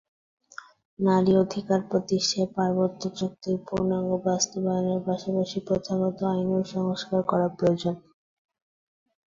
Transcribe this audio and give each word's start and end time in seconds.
নারী 0.99 1.31
অধিকার 1.37 1.79
প্রতিষ্ঠায় 1.89 2.49
পার্বত্য 2.55 3.01
চুক্তির 3.17 3.57
পূর্ণাঙ্গ 3.67 4.11
বাস্তবায়নের 4.25 4.99
পাশাপাশি 5.07 5.57
প্রথাগত 5.67 6.17
আইনেও 6.31 6.61
সংস্কার 6.75 7.21
করা 7.23 7.47
প্রয়োজন। 7.57 7.95